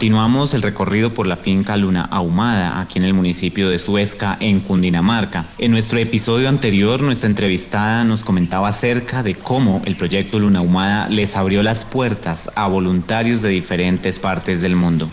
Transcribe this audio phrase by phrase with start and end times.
[0.00, 4.60] Continuamos el recorrido por la finca Luna Ahumada, aquí en el municipio de Suezca, en
[4.60, 5.44] Cundinamarca.
[5.58, 11.06] En nuestro episodio anterior, nuestra entrevistada nos comentaba acerca de cómo el proyecto Luna Ahumada
[11.10, 15.06] les abrió las puertas a voluntarios de diferentes partes del mundo.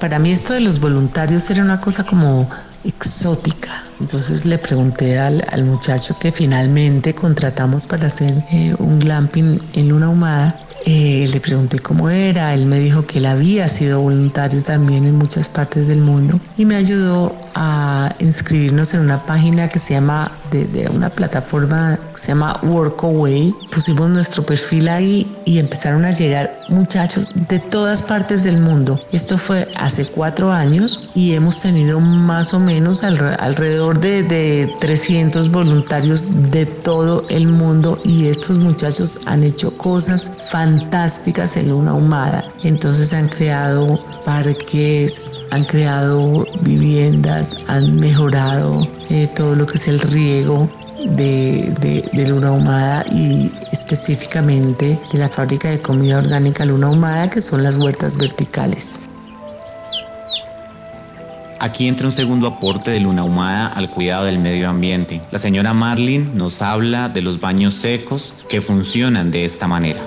[0.00, 2.48] Para mí esto de los voluntarios era una cosa como
[2.82, 3.84] exótica.
[4.00, 10.06] Entonces le pregunté al, muchacho que finalmente contratamos para hacer eh, un glamping en Luna
[10.06, 15.04] Ahumada eh, le pregunté cómo era, él me dijo que él había sido voluntario también
[15.04, 19.94] en muchas partes del mundo y me ayudó a inscribirnos en una página que se
[19.94, 23.52] llama, de, una plataforma se llama Workaway.
[23.72, 29.00] Pusimos nuestro perfil ahí y empezaron a llegar muchachos de todas partes del mundo.
[29.10, 35.50] Esto fue hace cuatro años y hemos tenido más o menos alrededor de, de 300
[35.50, 42.44] voluntarios de todo el mundo y estos muchachos han hecho cosas fantásticas en una humada.
[42.62, 49.98] Entonces han creado parques, han creado viviendas, han mejorado eh, todo lo que es el
[49.98, 50.70] riego
[51.04, 57.42] de, de, Luna Humada y específicamente de la fábrica de comida orgánica Luna Humada, que
[57.42, 59.10] son las huertas verticales.
[61.60, 65.20] Aquí entra un segundo aporte de Luna Humada al cuidado del medio ambiente.
[65.30, 70.00] La señora Marlin nos habla de los baños secos que funcionan de esta manera.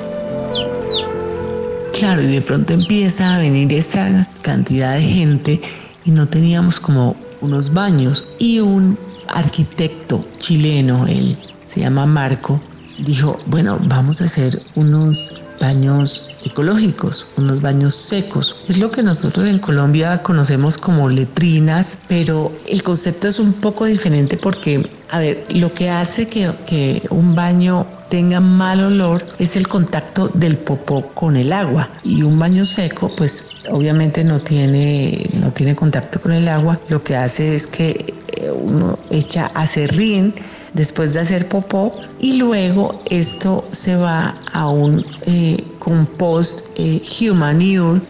[1.98, 5.62] Claro, y de pronto empieza a venir esta cantidad de gente
[6.04, 8.28] y no teníamos como unos baños.
[8.38, 8.98] Y un
[9.28, 11.38] arquitecto chileno, él
[11.68, 12.62] se llama Marco,
[13.00, 18.64] dijo, bueno, vamos a hacer unos baños ecológicos, unos baños secos.
[18.70, 23.86] Es lo que nosotros en Colombia conocemos como letrinas, pero el concepto es un poco
[23.86, 29.56] diferente porque, a ver, lo que hace que, que un baño tenga mal olor es
[29.56, 35.28] el contacto del popó con el agua y un baño seco pues obviamente no tiene
[35.42, 38.14] no tiene contacto con el agua lo que hace es que
[38.46, 40.34] eh, uno echa acerrín
[40.76, 47.02] después de hacer popó y luego esto se va a un eh, compost eh,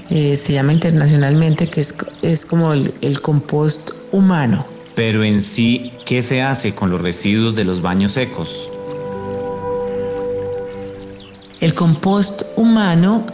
[0.09, 4.65] eh, se llama internacionalmente, que es, es como el, el compost humano.
[4.95, 8.71] Pero en sí, ¿qué se hace con los residuos de los baños secos?
[11.61, 13.25] El compost humano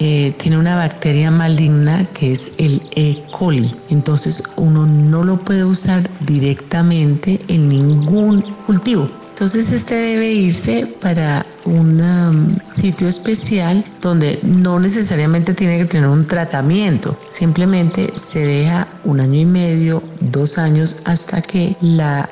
[0.00, 3.22] eh, tiene una bacteria maligna que es el E.
[3.30, 3.70] coli.
[3.90, 9.10] Entonces uno no lo puede usar directamente en ningún cultivo.
[9.40, 16.08] Entonces este debe irse para un um, sitio especial donde no necesariamente tiene que tener
[16.08, 22.28] un tratamiento, simplemente se deja un año y medio, dos años hasta que la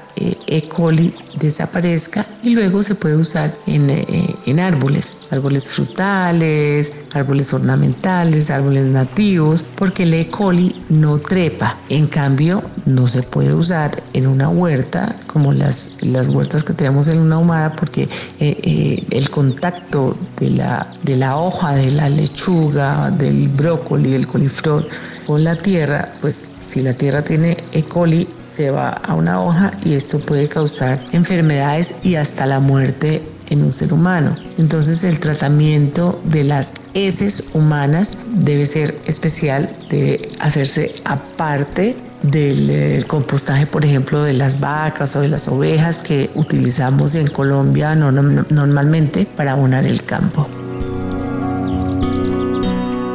[0.47, 0.69] E.
[0.69, 8.51] coli desaparezca y luego se puede usar en, eh, en árboles, árboles frutales, árboles ornamentales,
[8.51, 10.27] árboles nativos, porque el E.
[10.29, 11.79] coli no trepa.
[11.89, 17.09] En cambio, no se puede usar en una huerta como las, las huertas que tenemos
[17.09, 18.09] en una humada porque
[18.41, 24.87] eh, el contacto de la, de la hoja de la lechuga, del brócoli, del coliflor
[25.29, 27.83] con la tierra, pues si la tierra tiene E.
[27.83, 33.23] coli, se va a una hoja y esto puede causar enfermedades y hasta la muerte
[33.51, 34.35] en un ser humano.
[34.57, 43.05] Entonces el tratamiento de las heces humanas debe ser especial, debe hacerse aparte del eh,
[43.07, 49.27] compostaje, por ejemplo, de las vacas o de las ovejas que utilizamos en Colombia normalmente
[49.37, 50.49] para abonar el campo.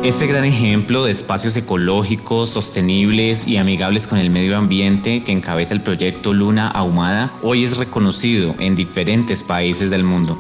[0.04, 5.74] Este gran ejemplo de espacios ecológicos, sostenibles y amigables con el medio ambiente que encabeza
[5.74, 10.38] el proyecto Luna Ahumada hoy es reconocido en diferentes países del mundo.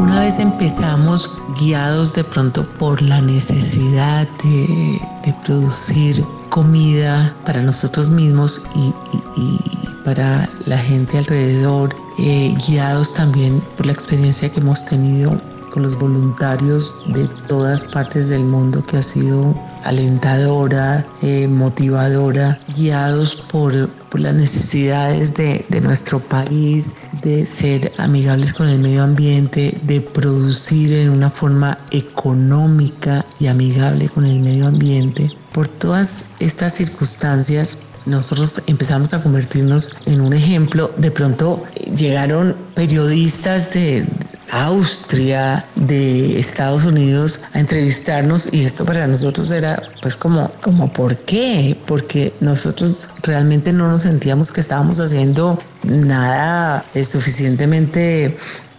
[0.00, 5.00] Una vez empezamos guiados de pronto por la necesidad de,
[5.46, 8.92] producir comida para nosotros mismos y,
[10.04, 15.40] para la gente alrededor, eh, guiados también por la experiencia que hemos tenido
[15.78, 19.54] con los voluntarios de todas partes del mundo que ha sido
[19.84, 23.72] alentadora, eh, motivadora, guiados por,
[24.14, 30.92] las necesidades de, de, nuestro país, de ser amigables con el medio ambiente, de producir
[30.94, 35.30] en una forma económica y amigable con el medio ambiente.
[35.52, 40.90] Por todas estas circunstancias, nosotros empezamos a convertirnos en un ejemplo.
[40.96, 41.62] De pronto
[41.94, 44.04] llegaron periodistas de
[44.50, 51.16] Austria, de Estados Unidos a entrevistarnos y esto para nosotros era pues como, como ¿por
[51.16, 51.76] qué?
[51.86, 58.36] Porque nosotros realmente no nos sentíamos que estábamos haciendo nada suficientemente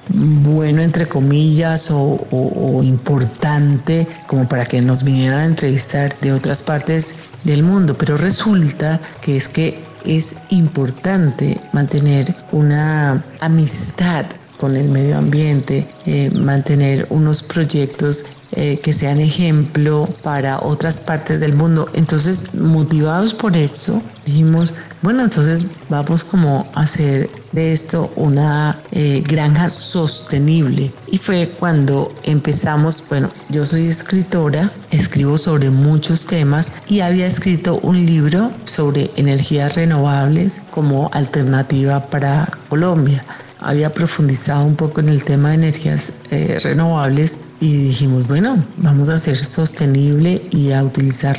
[0.09, 7.25] bueno entre comillas o, importante como para que nos vinieran a entrevistar de otras partes
[7.43, 14.25] del mundo, pero resulta que es que es importante mantener una amistad
[14.59, 21.39] con el medio ambiente, eh, mantener unos proyectos eh, que sean ejemplo para otras partes
[21.39, 21.87] del mundo.
[21.93, 29.23] Entonces, motivados por eso, dijimos, bueno, entonces vamos como a hacer de esto una eh,
[29.27, 30.91] granja sostenible.
[31.07, 37.79] Y fue cuando empezamos, bueno, yo soy escritora, escribo sobre muchos temas y había escrito
[37.83, 43.23] un libro sobre energías renovables como alternativa para Colombia
[43.61, 49.09] había profundizado un poco en el tema de energías eh, renovables y dijimos, bueno, vamos
[49.09, 51.37] a ser sostenible y a utilizar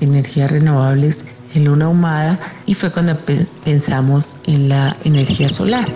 [0.00, 3.16] energías renovables en luna ahumada y fue cuando
[3.64, 5.88] pensamos en la energía solar.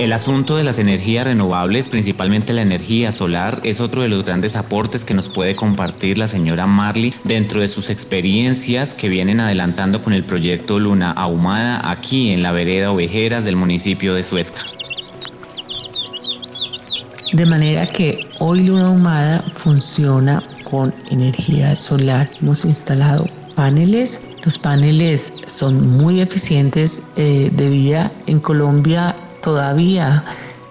[0.00, 4.56] El asunto de las energías renovables, principalmente la energía solar, es otro de los grandes
[4.56, 10.02] aportes que nos puede compartir la señora Marley dentro de sus experiencias que vienen adelantando
[10.02, 14.62] con el proyecto Luna Ahumada aquí en la vereda Ovejeras del municipio de Suezca.
[17.34, 22.26] De manera que hoy Luna Ahumada funciona con energía solar.
[22.40, 24.30] Hemos instalado paneles.
[24.44, 28.10] Los paneles son muy eficientes eh, de día.
[28.26, 30.22] En Colombia todavía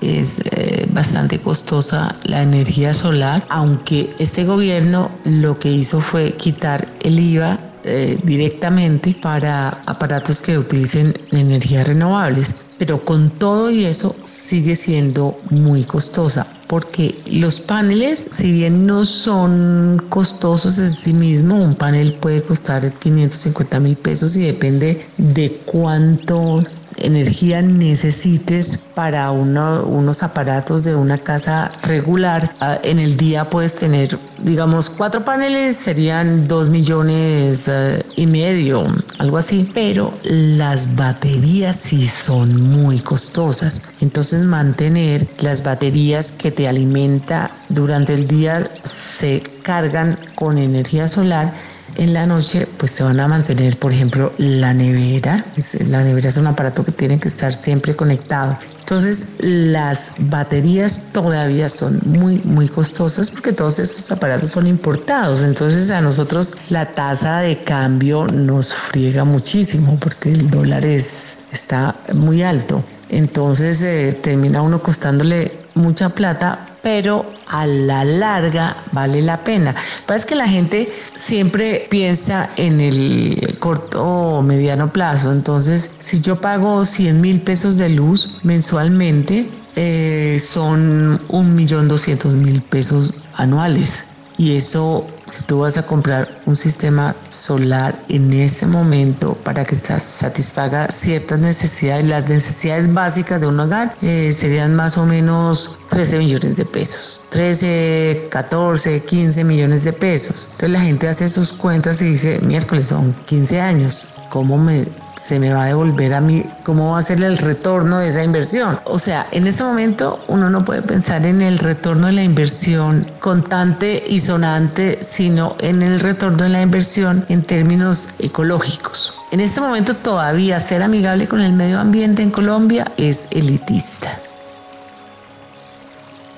[0.02, 6.88] es eh, bastante costosa la energía solar, aunque este gobierno lo que hizo fue quitar
[7.02, 12.56] el IVA eh, directamente para aparatos que utilicen energías renovables.
[12.78, 19.04] Pero con todo y eso sigue siendo muy costosa porque los paneles, si bien no
[19.04, 25.60] son costosos en sí mismo, un panel puede costar 550 mil pesos y depende de
[25.66, 26.64] cuánto
[27.02, 32.50] energía necesites para unos aparatos de una casa regular.
[32.60, 38.84] Ah, en el día puedes tener, digamos, cuatro paneles, serían dos millones eh, y medio,
[39.18, 43.94] algo así, pero las baterías sí son muy costosas.
[44.02, 51.69] Entonces mantener las baterías que te alimenta durante el día se cargan con energía solar
[51.96, 55.46] en la noche pues se van a mantener, por ejemplo, la nevera.
[55.88, 58.58] La nevera es un aparato que tiene que estar siempre conectado.
[58.80, 65.44] Entonces las baterías todavía son muy, muy costosas porque todos estos aparatos son importados.
[65.44, 71.96] Entonces a nosotros la tasa de cambio nos friega muchísimo porque el dólar es, está
[72.14, 72.84] muy alto.
[73.10, 79.76] Entonces eh, termina uno costándole mucha plata, pero a la larga vale la pena.
[80.16, 85.32] es que la gente siempre piensa en el corto o mediano plazo.
[85.32, 92.34] Entonces, si yo pago 100 mil pesos de luz mensualmente, eh, son un millón doscientos
[92.34, 94.06] mil pesos anuales.
[94.38, 99.78] Y eso, si tú vas a comprar un sistema solar en ese momento para que
[100.00, 106.20] satisfaga ciertas necesidades, las necesidades básicas de un hogar, eh, serían más o menos 13
[106.20, 107.24] millones de pesos.
[107.30, 110.50] 13, 14, 15 millones de pesos.
[110.52, 114.16] Entonces la gente hace sus cuentas y dice, miércoles son 15 años.
[114.30, 114.88] ¿Cómo me
[115.20, 118.24] se me va a devolver a mí, cómo va a ser el retorno de esa
[118.24, 118.80] inversión.
[118.86, 123.06] O sea, en ese momento uno no puede pensar en el retorno de la inversión
[123.20, 129.16] contante y sonante, sino en el retorno de la inversión en términos ecológicos.
[129.32, 134.20] En este momento todavía ser amigable con el medio ambiente en Colombia es elitista.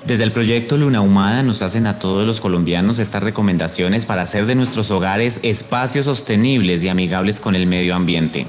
[0.06, 4.48] Desde el proyecto Luna Humada nos hacen a todos los colombianos estas recomendaciones para hacer
[4.48, 8.48] de nuestros hogares espacios sostenibles y amigables con el medio ambiente.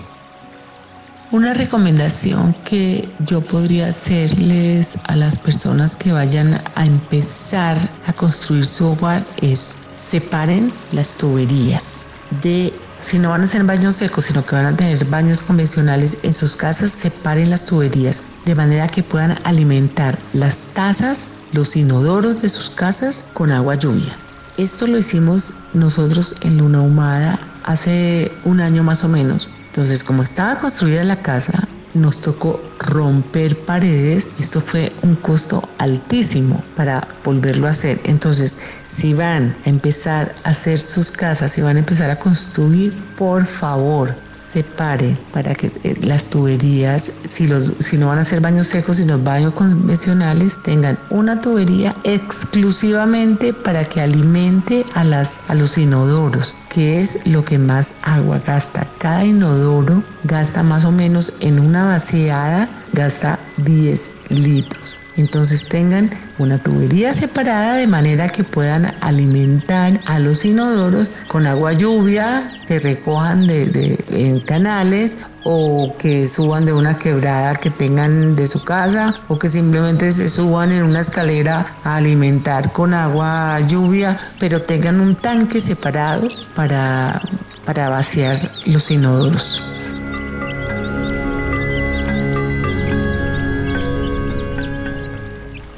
[1.32, 8.66] Una recomendación que yo podría hacerles a las personas que vayan a empezar a construir
[8.66, 9.58] su hogar es
[9.88, 12.10] separen las tuberías
[12.42, 16.18] de si no van a ser baños secos, sino que van a tener baños convencionales
[16.22, 22.42] en sus casas, separen las tuberías de manera que puedan alimentar las tazas, los inodoros
[22.42, 24.14] de sus casas con agua lluvia.
[24.58, 29.48] Esto lo hicimos nosotros en Luna Humada hace un año más o menos.
[29.72, 34.32] Entonces, como estaba construida la casa, nos tocó romper paredes.
[34.38, 37.98] Esto fue un costo altísimo para volverlo a hacer.
[38.04, 42.92] Entonces, si van a empezar a hacer sus casas, si van a empezar a construir,
[43.16, 48.40] por favor, separe para que eh, las tuberías, si, los, si no van a ser
[48.40, 55.54] baños secos, sino baños convencionales, tengan una tubería exclusivamente para que alimente a, las, a
[55.54, 58.86] los inodoros, que es lo que más agua gasta.
[58.98, 65.01] Cada inodoro gasta más o menos en una vaciada, gasta 10 litros.
[65.16, 71.72] Entonces tengan una tubería separada de manera que puedan alimentar a los inodoros con agua
[71.74, 78.46] lluvia que recojan de, en canales o que suban de una quebrada que tengan de
[78.46, 84.18] su casa o que simplemente se suban en una escalera a alimentar con agua lluvia,
[84.38, 87.20] pero tengan un tanque separado para,
[87.64, 89.62] para vaciar los inodoros.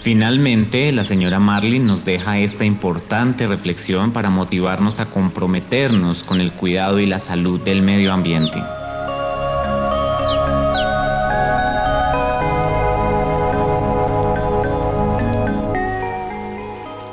[0.04, 6.52] Finalmente, la señora Marlin nos deja esta importante reflexión para motivarnos a comprometernos con el
[6.52, 8.58] cuidado y la salud del medio ambiente.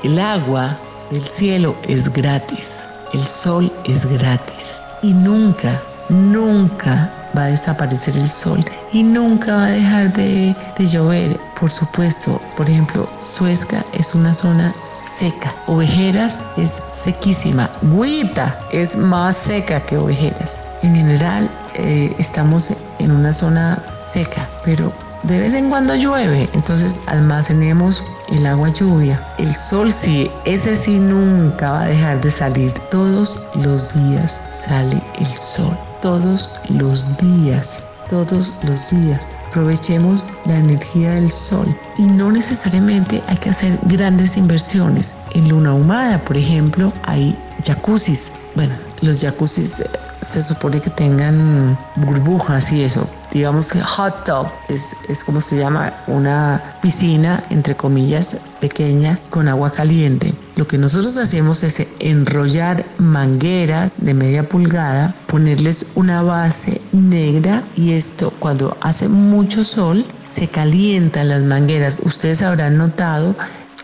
[0.04, 0.78] El agua
[1.12, 8.30] del cielo es gratis, el sol es gratis y nunca, nunca va a desaparecer el
[8.30, 11.40] sol y nunca va a dejar de, llover.
[11.60, 15.54] Por supuesto, por ejemplo, Suezca es una zona seca.
[15.68, 17.70] Ovejeras es sequísima.
[17.84, 20.62] Guita es más seca que Ovejeras.
[20.82, 24.92] En general, eh, estamos en una zona seca, pero
[25.24, 29.24] de vez en cuando llueve, entonces almacenemos el agua lluvia.
[29.38, 32.74] El sol sí, ese sí nunca va a dejar de salir.
[32.90, 39.28] Todos los días sale el sol todos los días, todos los días.
[39.50, 41.68] Aprovechemos la energía del sol
[41.98, 45.24] y no necesariamente hay que hacer grandes inversiones.
[45.32, 48.34] En luna humada, por ejemplo, hay jacuzzis.
[48.56, 49.84] Bueno, los jacuzzis
[50.22, 53.08] se supone que tengan burbujas y eso.
[53.32, 59.48] Digamos que hot tub es, es como se llama una piscina, entre comillas, pequeña con
[59.48, 60.34] agua caliente.
[60.56, 67.94] Lo que nosotros hacemos es enrollar mangueras de media pulgada, ponerles una base negra y
[67.94, 72.02] esto cuando hace mucho sol se calientan las mangueras.
[72.04, 73.36] Ustedes habrán notado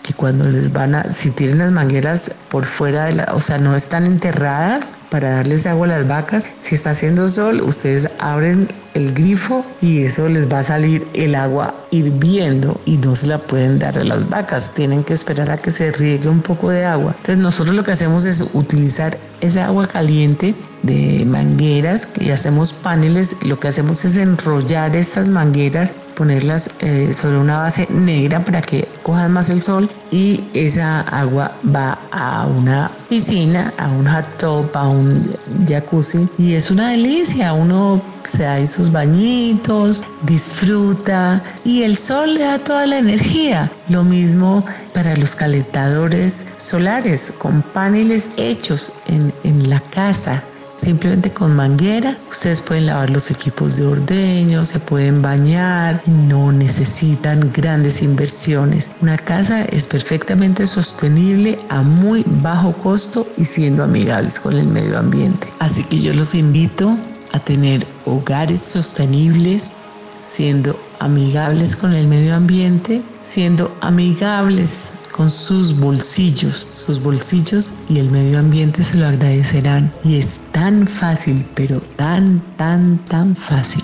[0.07, 3.57] que cuando les van a, si tienen las mangueras por fuera de la, o sea,
[3.57, 8.69] no están enterradas para darles agua a las vacas, si está haciendo sol, ustedes abren
[8.93, 13.37] el grifo y eso les va a salir el agua hirviendo y no se la
[13.37, 16.85] pueden dar a las vacas, tienen que esperar a que se riegue un poco de
[16.85, 17.13] agua.
[17.17, 23.43] Entonces nosotros lo que hacemos es utilizar esa agua caliente de mangueras y hacemos paneles,
[23.43, 28.87] lo que hacemos es enrollar estas mangueras ponerlas eh, sobre una base negra para que
[29.03, 34.69] cojan más el sol y esa agua va a una piscina, a un hot tub,
[34.73, 35.35] a un
[35.67, 37.53] jacuzzi y es una delicia.
[37.53, 43.71] Uno se da sus bañitos, disfruta y el sol le da toda la energía.
[43.87, 50.43] Lo mismo para los calentadores solares con paneles hechos en, en la casa
[50.77, 57.51] Simplemente con manguera ustedes pueden lavar los equipos de ordeño, se pueden bañar, no necesitan
[57.51, 58.91] grandes inversiones.
[59.01, 64.99] Una casa es perfectamente sostenible a muy bajo costo y siendo amigables con el medio
[64.99, 65.51] ambiente.
[65.59, 66.95] Así que yo los invito
[67.33, 76.55] a tener hogares sostenibles, siendo amigables con el medio ambiente, siendo amigables con sus bolsillos,
[76.71, 79.91] sus bolsillos y el medio ambiente se lo agradecerán.
[80.03, 83.83] Y es tan fácil, pero tan, tan, tan fácil.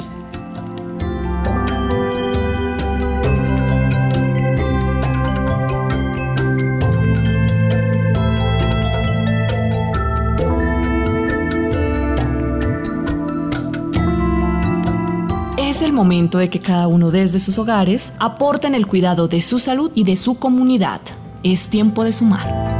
[15.93, 20.03] Momento de que cada uno desde sus hogares aporten el cuidado de su salud y
[20.03, 21.01] de su comunidad.
[21.43, 22.73] Es tiempo de sumar.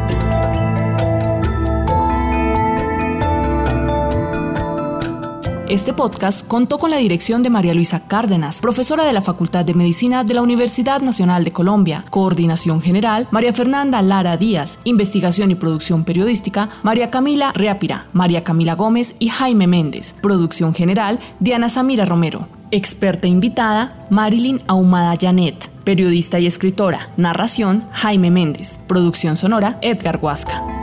[5.73, 9.73] Este podcast contó con la dirección de María Luisa Cárdenas, profesora de la Facultad de
[9.73, 12.05] Medicina de la Universidad Nacional de Colombia.
[12.11, 14.77] Coordinación General, María Fernanda Lara Díaz.
[14.83, 20.15] Investigación y producción periodística, María Camila Reapira, María Camila Gómez y Jaime Méndez.
[20.21, 22.47] Producción General, Diana Samira Romero.
[22.75, 25.69] Experta invitada, Marilyn Ahumada Janet.
[25.85, 27.11] Periodista y escritora.
[27.17, 28.85] Narración, Jaime Méndez.
[28.87, 30.82] Producción sonora, Edgar Huasca.